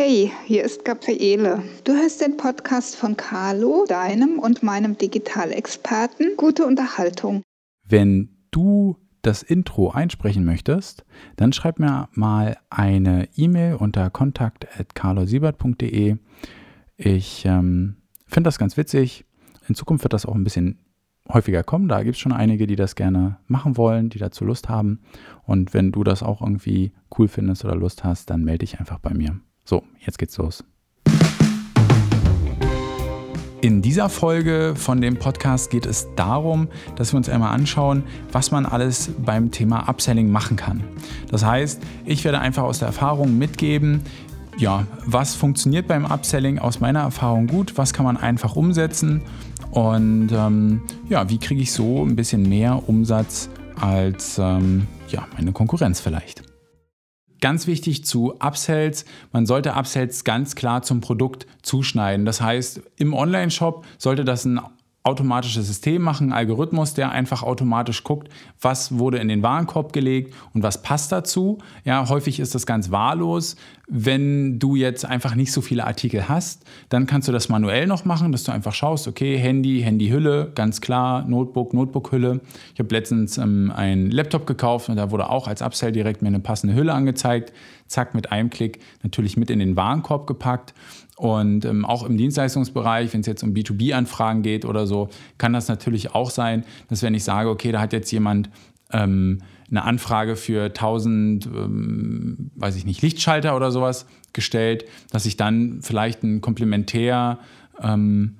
Hey, 0.00 0.30
hier 0.46 0.62
ist 0.62 0.84
Gabriele. 0.84 1.64
Du 1.82 1.92
hörst 1.92 2.20
den 2.20 2.36
Podcast 2.36 2.94
von 2.94 3.16
Carlo, 3.16 3.84
deinem 3.88 4.38
und 4.38 4.62
meinem 4.62 4.96
Digitalexperten. 4.96 6.36
Gute 6.36 6.66
Unterhaltung. 6.66 7.42
Wenn 7.82 8.28
du 8.52 8.96
das 9.22 9.42
Intro 9.42 9.90
einsprechen 9.90 10.44
möchtest, 10.44 11.04
dann 11.34 11.52
schreib 11.52 11.80
mir 11.80 12.08
mal 12.12 12.58
eine 12.70 13.28
E-Mail 13.34 13.74
unter 13.74 14.08
kontakt.carlosiebert.de. 14.08 16.18
Ich 16.96 17.44
ähm, 17.44 17.96
finde 18.24 18.46
das 18.46 18.60
ganz 18.60 18.76
witzig. 18.76 19.24
In 19.66 19.74
Zukunft 19.74 20.04
wird 20.04 20.12
das 20.12 20.26
auch 20.26 20.36
ein 20.36 20.44
bisschen 20.44 20.78
häufiger 21.28 21.64
kommen. 21.64 21.88
Da 21.88 22.04
gibt 22.04 22.14
es 22.14 22.20
schon 22.20 22.30
einige, 22.30 22.68
die 22.68 22.76
das 22.76 22.94
gerne 22.94 23.38
machen 23.48 23.76
wollen, 23.76 24.10
die 24.10 24.20
dazu 24.20 24.44
Lust 24.44 24.68
haben. 24.68 25.00
Und 25.42 25.74
wenn 25.74 25.90
du 25.90 26.04
das 26.04 26.22
auch 26.22 26.40
irgendwie 26.40 26.92
cool 27.18 27.26
findest 27.26 27.64
oder 27.64 27.74
Lust 27.74 28.04
hast, 28.04 28.30
dann 28.30 28.44
melde 28.44 28.60
dich 28.60 28.78
einfach 28.78 29.00
bei 29.00 29.12
mir. 29.12 29.40
So, 29.68 29.82
jetzt 30.00 30.18
geht's 30.18 30.38
los. 30.38 30.64
In 33.60 33.82
dieser 33.82 34.08
Folge 34.08 34.72
von 34.74 35.02
dem 35.02 35.18
Podcast 35.18 35.68
geht 35.68 35.84
es 35.84 36.08
darum, 36.16 36.68
dass 36.96 37.12
wir 37.12 37.18
uns 37.18 37.28
einmal 37.28 37.52
anschauen, 37.52 38.02
was 38.32 38.50
man 38.50 38.64
alles 38.64 39.10
beim 39.18 39.50
Thema 39.50 39.86
Upselling 39.86 40.30
machen 40.30 40.56
kann. 40.56 40.82
Das 41.30 41.44
heißt, 41.44 41.82
ich 42.06 42.24
werde 42.24 42.38
einfach 42.38 42.62
aus 42.62 42.78
der 42.78 42.88
Erfahrung 42.88 43.36
mitgeben, 43.36 44.00
ja, 44.56 44.86
was 45.04 45.34
funktioniert 45.34 45.86
beim 45.86 46.06
Upselling 46.06 46.58
aus 46.58 46.80
meiner 46.80 47.00
Erfahrung 47.00 47.46
gut, 47.46 47.76
was 47.76 47.92
kann 47.92 48.06
man 48.06 48.16
einfach 48.16 48.56
umsetzen 48.56 49.20
und 49.72 50.30
ähm, 50.32 50.80
ja, 51.10 51.28
wie 51.28 51.36
kriege 51.36 51.60
ich 51.60 51.72
so 51.72 52.06
ein 52.06 52.16
bisschen 52.16 52.48
mehr 52.48 52.88
Umsatz 52.88 53.50
als 53.78 54.38
ähm, 54.38 54.86
ja, 55.10 55.28
meine 55.36 55.52
Konkurrenz 55.52 56.00
vielleicht 56.00 56.48
ganz 57.40 57.66
wichtig 57.66 58.04
zu 58.04 58.34
Upsells, 58.40 59.04
man 59.32 59.46
sollte 59.46 59.74
Upsells 59.74 60.24
ganz 60.24 60.54
klar 60.54 60.82
zum 60.82 61.00
Produkt 61.00 61.46
zuschneiden. 61.62 62.26
Das 62.26 62.40
heißt, 62.40 62.80
im 62.96 63.14
Online-Shop 63.14 63.84
sollte 63.98 64.24
das 64.24 64.44
ein 64.44 64.60
automatisches 65.04 65.66
System 65.66 66.02
machen, 66.02 66.32
Algorithmus, 66.32 66.92
der 66.92 67.10
einfach 67.10 67.42
automatisch 67.42 68.04
guckt, 68.04 68.28
was 68.60 68.98
wurde 68.98 69.18
in 69.18 69.28
den 69.28 69.42
Warenkorb 69.42 69.92
gelegt 69.92 70.34
und 70.52 70.62
was 70.62 70.82
passt 70.82 71.12
dazu. 71.12 71.58
Ja, 71.84 72.08
häufig 72.08 72.40
ist 72.40 72.54
das 72.54 72.66
ganz 72.66 72.90
wahllos. 72.90 73.56
Wenn 73.86 74.58
du 74.58 74.76
jetzt 74.76 75.06
einfach 75.06 75.34
nicht 75.34 75.50
so 75.50 75.62
viele 75.62 75.86
Artikel 75.86 76.28
hast, 76.28 76.64
dann 76.90 77.06
kannst 77.06 77.26
du 77.26 77.32
das 77.32 77.48
manuell 77.48 77.86
noch 77.86 78.04
machen, 78.04 78.32
dass 78.32 78.44
du 78.44 78.52
einfach 78.52 78.74
schaust, 78.74 79.08
okay, 79.08 79.38
Handy, 79.38 79.80
Handyhülle, 79.80 80.52
ganz 80.54 80.82
klar, 80.82 81.24
Notebook, 81.26 81.72
Notebookhülle. 81.72 82.40
Ich 82.74 82.80
habe 82.80 82.94
letztens 82.94 83.38
ähm, 83.38 83.72
einen 83.74 84.10
Laptop 84.10 84.46
gekauft 84.46 84.90
und 84.90 84.96
da 84.96 85.10
wurde 85.10 85.30
auch 85.30 85.48
als 85.48 85.62
Upsell 85.62 85.92
direkt 85.92 86.20
mir 86.20 86.28
eine 86.28 86.40
passende 86.40 86.74
Hülle 86.74 86.92
angezeigt. 86.92 87.54
Zack, 87.88 88.14
mit 88.14 88.30
einem 88.30 88.50
Klick 88.50 88.80
natürlich 89.02 89.36
mit 89.36 89.50
in 89.50 89.58
den 89.58 89.76
Warenkorb 89.76 90.26
gepackt. 90.26 90.74
Und 91.16 91.64
ähm, 91.64 91.84
auch 91.84 92.04
im 92.04 92.16
Dienstleistungsbereich, 92.16 93.12
wenn 93.12 93.22
es 93.22 93.26
jetzt 93.26 93.42
um 93.42 93.52
B2B-Anfragen 93.52 94.42
geht 94.42 94.64
oder 94.64 94.86
so, 94.86 95.08
kann 95.36 95.52
das 95.52 95.66
natürlich 95.66 96.14
auch 96.14 96.30
sein, 96.30 96.64
dass 96.88 97.02
wenn 97.02 97.14
ich 97.14 97.24
sage, 97.24 97.48
okay, 97.48 97.72
da 97.72 97.80
hat 97.80 97.92
jetzt 97.92 98.12
jemand 98.12 98.50
ähm, 98.92 99.42
eine 99.70 99.82
Anfrage 99.82 100.36
für 100.36 100.66
1000, 100.66 101.46
ähm, 101.46 102.50
weiß 102.54 102.76
ich 102.76 102.86
nicht, 102.86 103.02
Lichtschalter 103.02 103.56
oder 103.56 103.70
sowas 103.70 104.06
gestellt, 104.32 104.84
dass 105.10 105.26
ich 105.26 105.36
dann 105.36 105.80
vielleicht 105.82 106.22
ein 106.22 106.40
Komplementär, 106.40 107.38
ähm, 107.82 108.36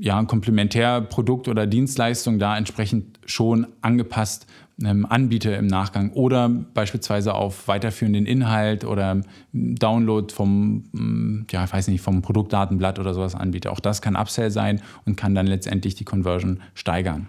ja, 0.00 0.18
ein 0.18 0.26
Komplementärprodukt 0.26 1.48
oder 1.48 1.66
Dienstleistung 1.66 2.38
da 2.38 2.56
entsprechend 2.56 3.20
schon 3.26 3.66
angepasst 3.82 4.46
ähm, 4.84 5.06
anbiete 5.06 5.50
im 5.50 5.66
Nachgang 5.66 6.12
oder 6.12 6.48
beispielsweise 6.48 7.34
auf 7.34 7.68
weiterführenden 7.68 8.26
Inhalt 8.26 8.84
oder 8.84 9.20
Download 9.52 10.32
vom, 10.32 10.84
mm, 10.92 11.46
ja, 11.50 11.64
ich 11.64 11.72
weiß 11.72 11.88
nicht, 11.88 12.00
vom 12.00 12.22
Produktdatenblatt 12.22 12.98
oder 12.98 13.14
sowas 13.14 13.34
anbiete. 13.34 13.70
Auch 13.70 13.80
das 13.80 14.02
kann 14.02 14.16
Upsell 14.16 14.50
sein 14.50 14.80
und 15.06 15.16
kann 15.16 15.34
dann 15.34 15.46
letztendlich 15.46 15.94
die 15.94 16.04
Conversion 16.04 16.60
steigern. 16.74 17.28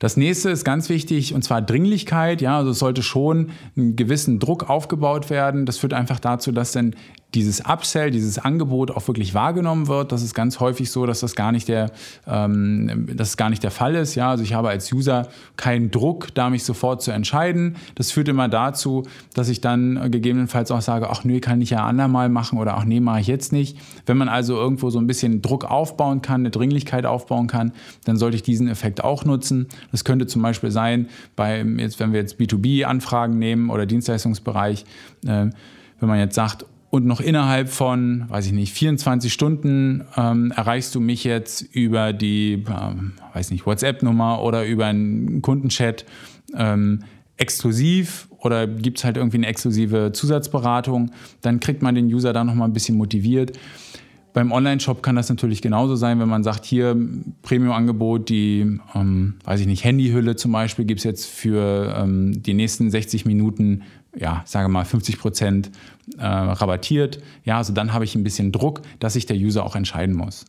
Das 0.00 0.16
nächste 0.16 0.48
ist 0.48 0.64
ganz 0.64 0.88
wichtig 0.88 1.34
und 1.34 1.42
zwar 1.44 1.60
Dringlichkeit. 1.60 2.40
Ja, 2.40 2.56
also 2.56 2.70
es 2.70 2.78
sollte 2.78 3.02
schon 3.02 3.50
einen 3.76 3.96
gewissen 3.96 4.38
Druck 4.38 4.70
aufgebaut 4.70 5.28
werden. 5.28 5.66
Das 5.66 5.76
führt 5.76 5.92
einfach 5.92 6.18
dazu, 6.18 6.52
dass 6.52 6.72
dann 6.72 6.94
dieses 7.34 7.60
Upsell, 7.60 8.10
dieses 8.10 8.38
Angebot 8.38 8.90
auch 8.90 9.06
wirklich 9.06 9.34
wahrgenommen 9.34 9.86
wird. 9.88 10.12
Das 10.12 10.22
ist 10.22 10.34
ganz 10.34 10.58
häufig 10.58 10.90
so, 10.90 11.06
dass 11.06 11.20
das 11.20 11.36
gar 11.36 11.52
nicht 11.52 11.68
der, 11.68 11.92
ähm, 12.26 13.08
dass 13.14 13.36
gar 13.36 13.50
nicht 13.50 13.62
der 13.62 13.70
Fall 13.70 13.94
ist. 13.94 14.14
Ja, 14.14 14.30
also 14.30 14.42
ich 14.42 14.54
habe 14.54 14.68
als 14.68 14.92
User 14.92 15.28
keinen 15.56 15.90
Druck, 15.90 16.34
da 16.34 16.50
mich 16.50 16.64
sofort 16.64 17.02
zu 17.02 17.12
entscheiden. 17.12 17.76
Das 17.94 18.10
führt 18.10 18.28
immer 18.28 18.48
dazu, 18.48 19.04
dass 19.34 19.48
ich 19.48 19.60
dann 19.60 20.10
gegebenenfalls 20.10 20.70
auch 20.70 20.80
sage, 20.80 21.08
ach 21.10 21.24
nee, 21.24 21.40
kann 21.40 21.60
ich 21.60 21.70
ja 21.70 21.86
andermal 21.86 22.28
machen 22.28 22.58
oder 22.58 22.76
ach 22.76 22.84
nee, 22.84 23.00
mache 23.00 23.20
ich 23.20 23.26
jetzt 23.26 23.52
nicht. 23.52 23.78
Wenn 24.06 24.16
man 24.16 24.28
also 24.28 24.56
irgendwo 24.56 24.90
so 24.90 24.98
ein 24.98 25.06
bisschen 25.06 25.40
Druck 25.42 25.64
aufbauen 25.64 26.22
kann, 26.22 26.40
eine 26.40 26.50
Dringlichkeit 26.50 27.06
aufbauen 27.06 27.46
kann, 27.46 27.72
dann 28.04 28.16
sollte 28.16 28.36
ich 28.36 28.42
diesen 28.42 28.66
Effekt 28.68 29.04
auch 29.04 29.24
nutzen. 29.24 29.68
Das 29.92 30.04
könnte 30.04 30.26
zum 30.26 30.42
Beispiel 30.42 30.70
sein, 30.70 31.08
bei 31.36 31.62
jetzt, 31.62 32.00
wenn 32.00 32.12
wir 32.12 32.20
jetzt 32.20 32.40
B2B-Anfragen 32.40 33.38
nehmen 33.38 33.70
oder 33.70 33.86
Dienstleistungsbereich, 33.86 34.84
äh, 35.26 35.46
wenn 36.00 36.08
man 36.08 36.18
jetzt 36.18 36.34
sagt, 36.34 36.64
und 36.90 37.06
noch 37.06 37.20
innerhalb 37.20 37.68
von, 37.68 38.24
weiß 38.28 38.46
ich 38.46 38.52
nicht, 38.52 38.72
24 38.72 39.32
Stunden 39.32 40.04
ähm, 40.16 40.52
erreichst 40.54 40.94
du 40.94 41.00
mich 41.00 41.22
jetzt 41.22 41.62
über 41.72 42.12
die, 42.12 42.64
ähm, 42.68 43.12
weiß 43.32 43.52
nicht, 43.52 43.64
WhatsApp-Nummer 43.64 44.42
oder 44.42 44.66
über 44.66 44.86
einen 44.86 45.40
Kundenchat 45.40 46.04
ähm, 46.54 47.04
exklusiv 47.36 48.28
oder 48.38 48.66
gibt 48.66 48.98
es 48.98 49.04
halt 49.04 49.16
irgendwie 49.16 49.36
eine 49.36 49.46
exklusive 49.46 50.10
Zusatzberatung, 50.12 51.12
dann 51.42 51.60
kriegt 51.60 51.80
man 51.80 51.94
den 51.94 52.06
User 52.06 52.32
da 52.32 52.42
nochmal 52.42 52.68
ein 52.68 52.72
bisschen 52.72 52.96
motiviert. 52.96 53.58
Beim 54.32 54.52
Online-Shop 54.52 55.02
kann 55.02 55.16
das 55.16 55.28
natürlich 55.28 55.60
genauso 55.60 55.96
sein, 55.96 56.20
wenn 56.20 56.28
man 56.28 56.44
sagt, 56.44 56.64
hier 56.64 56.96
Premium-Angebot, 57.42 58.28
die, 58.28 58.78
ähm, 58.94 59.34
weiß 59.44 59.60
ich 59.60 59.66
nicht, 59.66 59.84
Handyhülle 59.84 60.36
zum 60.36 60.52
Beispiel 60.52 60.84
gibt 60.84 60.98
es 60.98 61.04
jetzt 61.04 61.26
für 61.26 61.94
ähm, 61.96 62.42
die 62.42 62.54
nächsten 62.54 62.90
60 62.90 63.26
Minuten 63.26 63.82
ja, 64.16 64.42
sage 64.44 64.68
mal 64.68 64.84
50 64.84 65.18
Prozent 65.18 65.70
äh, 66.18 66.24
rabattiert. 66.24 67.20
Ja, 67.44 67.58
also 67.58 67.72
dann 67.72 67.92
habe 67.92 68.04
ich 68.04 68.14
ein 68.14 68.24
bisschen 68.24 68.52
Druck, 68.52 68.82
dass 68.98 69.14
sich 69.14 69.26
der 69.26 69.36
User 69.36 69.64
auch 69.64 69.76
entscheiden 69.76 70.14
muss. 70.14 70.46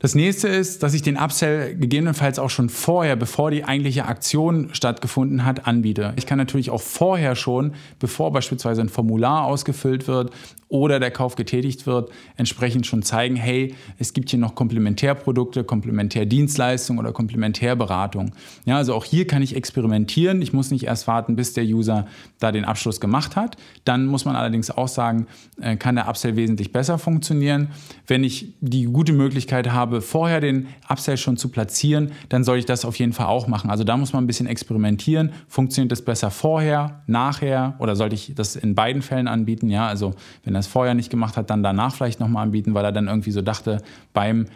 Das 0.00 0.14
nächste 0.14 0.48
ist, 0.48 0.82
dass 0.82 0.94
ich 0.94 1.02
den 1.02 1.16
Upsell 1.16 1.74
gegebenenfalls 1.74 2.38
auch 2.38 2.50
schon 2.50 2.68
vorher, 2.68 3.16
bevor 3.16 3.50
die 3.50 3.64
eigentliche 3.64 4.04
Aktion 4.04 4.68
stattgefunden 4.72 5.44
hat, 5.44 5.66
anbiete. 5.66 6.12
Ich 6.16 6.26
kann 6.26 6.38
natürlich 6.38 6.70
auch 6.70 6.80
vorher 6.80 7.34
schon, 7.34 7.72
bevor 7.98 8.32
beispielsweise 8.32 8.80
ein 8.80 8.88
Formular 8.88 9.44
ausgefüllt 9.44 10.06
wird 10.06 10.32
oder 10.68 11.00
der 11.00 11.10
Kauf 11.10 11.34
getätigt 11.34 11.86
wird, 11.86 12.10
entsprechend 12.36 12.86
schon 12.86 13.02
zeigen, 13.02 13.36
hey, 13.36 13.74
es 13.98 14.12
gibt 14.12 14.30
hier 14.30 14.38
noch 14.38 14.54
Komplementärprodukte, 14.54 15.64
Komplementärdienstleistungen 15.64 17.00
oder 17.00 17.12
Komplementärberatung. 17.12 18.32
Ja, 18.66 18.76
also 18.76 18.94
auch 18.94 19.04
hier 19.04 19.26
kann 19.26 19.42
ich 19.42 19.56
experimentieren. 19.56 20.42
Ich 20.42 20.52
muss 20.52 20.70
nicht 20.70 20.84
erst 20.84 21.06
warten, 21.06 21.36
bis 21.36 21.54
der 21.54 21.64
User 21.64 22.06
da 22.38 22.52
den 22.52 22.66
Abschluss 22.66 23.00
gemacht 23.00 23.34
hat. 23.34 23.56
Dann 23.84 24.06
muss 24.06 24.26
man 24.26 24.36
allerdings 24.36 24.70
auch 24.70 24.88
sagen, 24.88 25.26
äh, 25.60 25.76
kann 25.76 25.94
der 25.94 26.08
Upsell 26.08 26.36
wesentlich 26.36 26.70
besser 26.70 26.98
funktionieren. 26.98 27.68
Wenn 28.06 28.22
ich 28.22 28.54
die 28.60 28.84
gute 28.84 29.14
Möglichkeit 29.14 29.72
habe, 29.72 29.87
vorher 30.00 30.40
den 30.40 30.68
Upsell 30.88 31.16
schon 31.16 31.36
zu 31.36 31.48
platzieren, 31.48 32.12
dann 32.28 32.44
soll 32.44 32.58
ich 32.58 32.66
das 32.66 32.84
auf 32.84 32.98
jeden 32.98 33.12
Fall 33.12 33.26
auch 33.26 33.46
machen. 33.48 33.70
Also 33.70 33.84
da 33.84 33.96
muss 33.96 34.12
man 34.12 34.24
ein 34.24 34.26
bisschen 34.26 34.46
experimentieren. 34.46 35.32
Funktioniert 35.48 35.92
das 35.92 36.02
besser 36.02 36.30
vorher, 36.30 37.02
nachher 37.06 37.74
oder 37.78 37.96
sollte 37.96 38.14
ich 38.14 38.32
das 38.34 38.56
in 38.56 38.74
beiden 38.74 39.02
Fällen 39.02 39.28
anbieten? 39.28 39.68
Ja, 39.68 39.86
also 39.86 40.14
wenn 40.44 40.54
er 40.54 40.60
es 40.60 40.66
vorher 40.66 40.94
nicht 40.94 41.10
gemacht 41.10 41.36
hat, 41.36 41.50
dann 41.50 41.62
danach 41.62 41.94
vielleicht 41.94 42.20
nochmal 42.20 42.44
anbieten, 42.44 42.74
weil 42.74 42.84
er 42.84 42.92
dann 42.92 43.08
irgendwie 43.08 43.32
so 43.32 43.42
dachte, 43.42 43.82
beim 44.12 44.46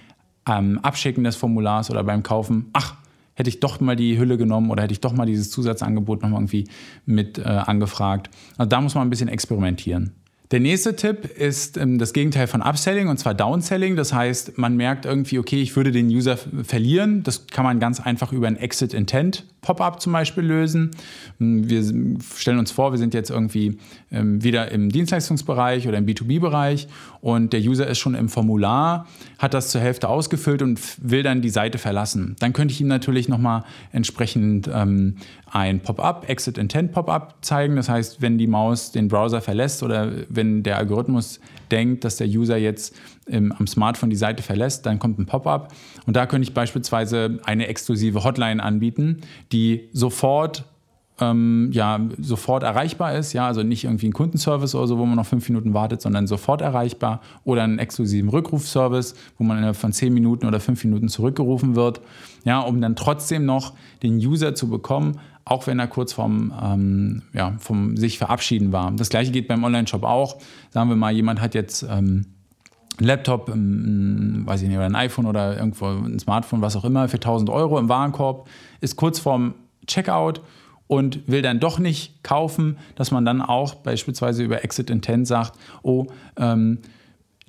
ähm, 0.49 0.79
Abschicken 0.83 1.25
des 1.25 1.37
Formulars 1.37 1.91
oder 1.91 2.05
beim 2.05 2.23
Kaufen, 2.23 2.71
ach, 2.73 2.97
hätte 3.35 3.49
ich 3.49 3.61
doch 3.61 3.81
mal 3.81 3.97
die 3.97 4.19
Hülle 4.19 4.37
genommen 4.37 4.71
oder 4.71 4.83
hätte 4.83 4.93
ich 4.93 5.01
doch 5.01 5.13
mal 5.13 5.27
dieses 5.27 5.51
Zusatzangebot 5.51 6.23
nochmal 6.23 6.41
irgendwie 6.41 6.69
mit 7.07 7.39
äh, 7.39 7.43
angefragt. 7.43 8.31
Also 8.59 8.69
da 8.69 8.81
muss 8.81 8.95
man 8.95 9.07
ein 9.07 9.11
bisschen 9.11 9.29
experimentieren. 9.29 10.13
Der 10.53 10.61
nächste 10.61 10.95
Tipp 10.95 11.25
ist 11.39 11.79
ähm, 11.79 11.99
das 11.99 12.13
Gegenteil 12.13 12.47
von 12.47 12.61
Upselling 12.61 13.09
und 13.09 13.17
zwar 13.17 13.33
Downselling. 13.33 13.97
Das 13.97 14.13
heißt, 14.13 14.59
man 14.59 14.77
merkt 14.77 15.07
irgendwie, 15.07 15.39
okay, 15.39 15.63
ich 15.63 15.75
würde 15.77 15.93
den 15.93 16.09
User 16.09 16.37
verlieren. 16.37 17.23
Das 17.23 17.47
kann 17.47 17.65
man 17.65 17.81
ganz 17.81 18.01
einfach 18.01 18.33
über 18.33 18.49
ein 18.49 18.57
Exit 18.57 18.93
Intent 18.93 19.47
Pop-up 19.63 20.03
zum 20.03 20.13
Beispiel 20.13 20.43
lösen. 20.43 20.91
Ähm, 21.41 21.71
wir 21.71 21.85
stellen 22.37 22.59
uns 22.59 22.73
vor, 22.73 22.91
wir 22.91 22.99
sind 22.99 23.15
jetzt 23.15 23.31
irgendwie 23.31 23.79
ähm, 24.11 24.43
wieder 24.43 24.73
im 24.73 24.91
Dienstleistungsbereich 24.91 25.87
oder 25.87 25.99
im 25.99 26.07
B2B-Bereich 26.07 26.89
und 27.21 27.53
der 27.53 27.61
User 27.61 27.87
ist 27.87 27.99
schon 27.99 28.17
im 28.17 28.29
Formular, 28.29 29.07
hat 29.39 29.55
das 29.55 29.71
zur 29.71 29.81
Hälfte 29.81 30.09
ausgefüllt 30.09 30.63
und 30.63 30.81
will 31.01 31.23
dann 31.23 31.43
die 31.43 31.49
Seite 31.49 31.79
verlassen. 31.79 32.35
Dann 32.41 32.53
könnte 32.53 32.73
ich 32.73 32.81
ihm 32.81 32.89
natürlich 32.89 33.29
nochmal 33.29 33.63
entsprechend 33.93 34.69
ähm, 34.73 35.15
ein 35.53 35.81
Pop-up, 35.81 36.29
Exit 36.29 36.59
Intent 36.59 36.93
Pop-up 36.93 37.37
zeigen. 37.43 37.77
Das 37.77 37.89
heißt, 37.89 38.21
wenn 38.21 38.39
die 38.39 38.47
Maus 38.49 38.91
den 38.91 39.09
Browser 39.09 39.41
verlässt 39.41 39.83
oder 39.83 40.11
wenn 40.29 40.63
der 40.63 40.79
Algorithmus 40.79 41.41
denkt, 41.71 42.05
dass 42.05 42.17
der 42.17 42.27
User 42.27 42.57
jetzt 42.57 42.97
im, 43.27 43.53
am 43.53 43.67
Smartphone 43.67 44.11
die 44.11 44.17
Seite 44.17 44.43
verlässt, 44.43 44.87
dann 44.87 44.99
kommt 44.99 45.19
ein 45.19 45.27
Pop-up. 45.27 45.73
Und 46.07 46.17
da 46.17 46.27
könnte 46.27 46.49
ich 46.49 46.55
beispielsweise 46.55 47.39
eine 47.45 47.69
exklusive 47.69 48.25
Hotline 48.25 48.63
anbieten, 48.63 49.21
die 49.53 49.89
sofort 49.93 50.65
ähm, 51.21 51.71
ja, 51.73 52.01
sofort 52.19 52.63
erreichbar 52.63 53.15
ist, 53.15 53.33
ja, 53.33 53.47
also 53.47 53.63
nicht 53.63 53.85
irgendwie 53.85 54.09
ein 54.09 54.13
Kundenservice 54.13 54.75
oder 54.75 54.87
so, 54.87 54.99
wo 54.99 55.07
man 55.07 55.17
noch 55.17 55.27
fünf 55.27 55.49
Minuten 55.49 55.75
wartet, 55.75 56.01
sondern 56.01 56.27
sofort 56.27 56.63
erreichbar 56.63 57.21
oder 57.45 57.63
einen 57.63 57.79
exklusiven 57.79 58.31
Rückrufservice, 58.31 59.15
wo 59.39 59.45
man 59.45 59.59
innerhalb 59.59 59.77
von 59.77 59.93
zehn 59.93 60.13
Minuten 60.13 60.47
oder 60.47 60.59
fünf 60.59 60.83
Minuten 60.85 61.09
zurückgerufen 61.09 61.77
wird, 61.77 62.01
ja, 62.45 62.61
um 62.61 62.81
dann 62.81 62.97
trotzdem 62.97 63.45
noch 63.45 63.75
den 64.03 64.17
User 64.17 64.55
zu 64.55 64.69
bekommen, 64.69 65.21
auch 65.45 65.67
wenn 65.67 65.79
er 65.79 65.87
kurz 65.87 66.13
vorm, 66.13 66.53
ähm, 66.63 67.23
ja, 67.35 67.55
vom 67.59 67.97
sich 67.97 68.19
verabschieden 68.19 68.73
war. 68.73 68.91
Das 68.93 69.09
gleiche 69.09 69.33
geht 69.33 69.49
beim 69.49 69.65
Online-Shop 69.65 70.05
auch. 70.05 70.39
Sagen 70.71 70.89
wir 70.89 70.97
mal, 70.97 71.13
jemand 71.13 71.41
hat 71.41 71.55
jetzt 71.55 71.85
ähm, 71.89 72.27
ein 73.01 73.05
Laptop, 73.05 73.49
ein, 73.49 74.43
weiß 74.45 74.63
ich 74.63 74.69
nicht, 74.69 74.77
oder 74.77 74.87
ein 74.87 74.95
iPhone 74.95 75.27
oder 75.27 75.57
irgendwo 75.57 75.87
ein 75.87 76.19
Smartphone, 76.19 76.61
was 76.61 76.77
auch 76.77 76.85
immer, 76.85 77.09
für 77.09 77.17
1000 77.17 77.51
Euro 77.51 77.79
im 77.79 77.89
Warenkorb, 77.89 78.49
ist 78.81 78.97
kurz 78.97 79.19
vorm 79.19 79.55
Checkout 79.87 80.41
und 80.87 81.27
will 81.27 81.43
dann 81.43 81.59
doch 81.59 81.79
nicht 81.79 82.23
kaufen, 82.23 82.77
dass 82.97 83.11
man 83.11 83.25
dann 83.25 83.41
auch 83.41 83.77
beispielsweise 83.77 84.43
über 84.43 84.63
Exit 84.63 84.91
Intent 84.91 85.27
sagt, 85.27 85.59
oh, 85.83 86.07
ähm, 86.37 86.79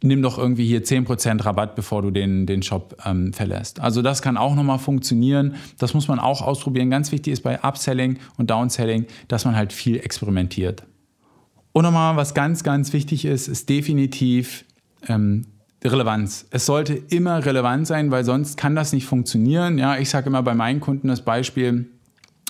nimm 0.02 0.22
doch 0.22 0.38
irgendwie 0.38 0.66
hier 0.66 0.84
10% 0.84 1.44
Rabatt, 1.44 1.76
bevor 1.76 2.02
du 2.02 2.12
den, 2.12 2.46
den 2.46 2.62
Shop 2.62 2.98
ähm, 3.06 3.34
verlässt. 3.34 3.80
Also 3.80 4.02
das 4.02 4.22
kann 4.22 4.38
auch 4.38 4.56
nochmal 4.56 4.80
funktionieren. 4.80 5.56
Das 5.78 5.94
muss 5.94 6.08
man 6.08 6.20
auch 6.20 6.42
ausprobieren. 6.42 6.90
Ganz 6.90 7.12
wichtig 7.12 7.34
ist 7.34 7.42
bei 7.42 7.64
Upselling 7.64 8.20
und 8.38 8.50
Downselling, 8.50 9.08
dass 9.30 9.46
man 9.46 9.56
halt 9.56 9.74
viel 9.74 9.98
experimentiert. 9.98 10.84
Und 11.72 11.84
nochmal, 11.84 12.16
was 12.16 12.34
ganz, 12.34 12.64
ganz 12.64 12.94
wichtig 12.94 13.26
ist, 13.26 13.48
ist 13.48 13.70
definitiv 13.70 14.66
ähm, 15.08 15.46
Relevanz. 15.84 16.46
Es 16.50 16.66
sollte 16.66 16.94
immer 16.94 17.46
relevant 17.46 17.88
sein, 17.88 18.12
weil 18.12 18.24
sonst 18.24 18.58
kann 18.58 18.76
das 18.76 18.94
nicht 18.94 19.06
funktionieren. 19.06 19.78
Ja, 19.78 19.98
ich 19.98 20.10
sage 20.10 20.28
immer 20.28 20.44
bei 20.44 20.54
meinen 20.54 20.80
Kunden 20.80 21.08
das 21.08 21.22
Beispiel, 21.22 21.88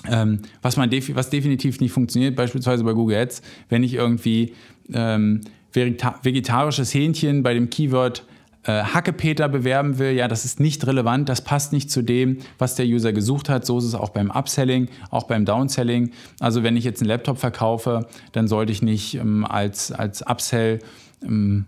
ähm, 0.08 0.40
was, 0.62 0.76
man 0.76 0.90
defi 0.90 1.16
was 1.16 1.30
definitiv 1.30 1.80
nicht 1.80 1.92
funktioniert, 1.92 2.36
beispielsweise 2.36 2.84
bei 2.84 2.92
Google 2.92 3.16
Ads, 3.16 3.42
wenn 3.68 3.82
ich 3.82 3.94
irgendwie 3.94 4.54
ähm, 4.92 5.40
vegetarisches 5.72 6.94
Hähnchen 6.94 7.42
bei 7.42 7.54
dem 7.54 7.70
Keyword 7.70 8.24
äh, 8.64 8.82
Hackepeter 8.82 9.48
bewerben 9.48 9.98
will, 9.98 10.12
ja, 10.12 10.28
das 10.28 10.44
ist 10.44 10.60
nicht 10.60 10.86
relevant, 10.86 11.28
das 11.28 11.42
passt 11.42 11.72
nicht 11.72 11.90
zu 11.90 12.02
dem, 12.02 12.38
was 12.58 12.76
der 12.76 12.86
User 12.86 13.12
gesucht 13.12 13.48
hat. 13.48 13.66
So 13.66 13.78
ist 13.78 13.84
es 13.84 13.94
auch 13.94 14.10
beim 14.10 14.30
Upselling, 14.30 14.88
auch 15.10 15.24
beim 15.24 15.44
Downselling. 15.44 16.12
Also 16.40 16.62
wenn 16.62 16.76
ich 16.76 16.84
jetzt 16.84 17.00
einen 17.00 17.08
Laptop 17.08 17.38
verkaufe, 17.38 18.06
dann 18.32 18.46
sollte 18.46 18.72
ich 18.72 18.82
nicht 18.82 19.14
ähm, 19.14 19.44
als, 19.44 19.90
als 19.90 20.22
Upsell 20.22 20.78
ähm, 21.24 21.66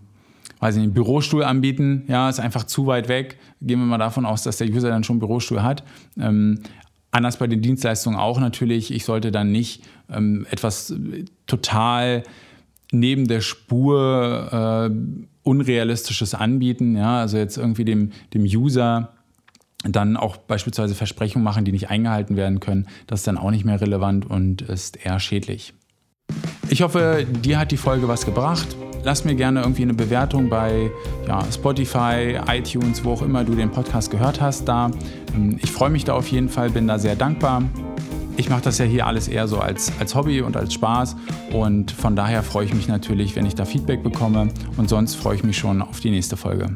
weiß 0.59 0.75
ich 0.75 0.79
nicht, 0.79 0.87
einen 0.87 0.93
Bürostuhl 0.93 1.43
anbieten, 1.43 2.03
ja, 2.07 2.29
ist 2.29 2.39
einfach 2.39 2.63
zu 2.63 2.87
weit 2.87 3.07
weg. 3.07 3.37
Gehen 3.61 3.79
wir 3.79 3.85
mal 3.85 3.97
davon 3.97 4.25
aus, 4.25 4.43
dass 4.43 4.57
der 4.57 4.67
User 4.67 4.89
dann 4.89 5.03
schon 5.03 5.15
einen 5.15 5.19
Bürostuhl 5.19 5.63
hat. 5.63 5.83
Ähm, 6.19 6.59
anders 7.11 7.37
bei 7.37 7.47
den 7.47 7.61
Dienstleistungen 7.61 8.19
auch 8.19 8.39
natürlich. 8.39 8.91
Ich 8.91 9.05
sollte 9.05 9.31
dann 9.31 9.51
nicht 9.51 9.83
ähm, 10.09 10.45
etwas 10.49 10.93
total 11.45 12.23
neben 12.91 13.27
der 13.27 13.41
Spur 13.41 14.89
äh, 14.91 15.27
Unrealistisches 15.43 16.33
anbieten. 16.33 16.97
Ja, 16.97 17.21
also 17.21 17.37
jetzt 17.37 17.57
irgendwie 17.57 17.85
dem, 17.85 18.11
dem 18.33 18.43
User 18.43 19.13
dann 19.83 20.17
auch 20.17 20.37
beispielsweise 20.37 20.95
Versprechungen 20.95 21.43
machen, 21.43 21.63
die 21.63 21.71
nicht 21.71 21.89
eingehalten 21.89 22.35
werden 22.35 22.59
können. 22.59 22.87
Das 23.05 23.21
ist 23.21 23.27
dann 23.27 23.37
auch 23.37 23.51
nicht 23.51 23.63
mehr 23.63 23.79
relevant 23.79 24.29
und 24.29 24.61
ist 24.61 24.97
eher 24.97 25.19
schädlich. 25.19 25.73
Ich 26.69 26.81
hoffe, 26.81 27.25
dir 27.43 27.59
hat 27.59 27.71
die 27.71 27.77
Folge 27.77 28.07
was 28.07 28.25
gebracht. 28.25 28.75
Lass 29.07 29.23
mir 29.23 29.35
gerne 29.35 29.61
irgendwie 29.61 29.83
eine 29.83 29.93
Bewertung 29.93 30.49
bei 30.49 30.91
ja, 31.29 31.41
Spotify, 31.49 32.41
iTunes, 32.45 33.05
wo 33.05 33.13
auch 33.13 33.21
immer 33.21 33.45
du 33.45 33.55
den 33.55 33.71
Podcast 33.71 34.11
gehört 34.11 34.41
hast, 34.41 34.67
da. 34.67 34.91
Ähm, 35.33 35.57
ich 35.63 35.71
freue 35.71 35.89
mich 35.89 36.03
da 36.03 36.11
auf 36.11 36.27
jeden 36.27 36.49
Fall, 36.49 36.71
bin 36.71 36.87
da 36.87 36.99
sehr 36.99 37.15
dankbar. 37.15 37.63
Ich 38.35 38.49
mache 38.49 38.63
das 38.63 38.79
ja 38.79 38.85
hier 38.85 39.07
alles 39.07 39.29
eher 39.29 39.47
so 39.47 39.59
als, 39.59 39.93
als 40.01 40.13
Hobby 40.13 40.41
und 40.41 40.57
als 40.57 40.73
Spaß 40.73 41.15
und 41.53 41.89
von 41.89 42.17
daher 42.17 42.43
freue 42.43 42.65
ich 42.65 42.73
mich 42.73 42.89
natürlich, 42.89 43.37
wenn 43.37 43.45
ich 43.45 43.55
da 43.55 43.63
Feedback 43.63 44.03
bekomme 44.03 44.49
und 44.75 44.89
sonst 44.89 45.15
freue 45.15 45.35
ich 45.35 45.43
mich 45.45 45.57
schon 45.57 45.81
auf 45.81 46.01
die 46.01 46.09
nächste 46.09 46.35
Folge. 46.35 46.75